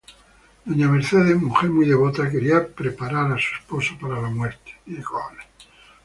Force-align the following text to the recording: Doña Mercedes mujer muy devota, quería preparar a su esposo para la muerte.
Doña 0.65 0.87
Mercedes 0.87 1.39
mujer 1.39 1.69
muy 1.69 1.85
devota, 1.85 2.27
quería 2.27 2.67
preparar 2.67 3.31
a 3.33 3.37
su 3.37 3.53
esposo 3.59 3.93
para 4.01 4.19
la 4.19 4.29
muerte. 4.31 4.71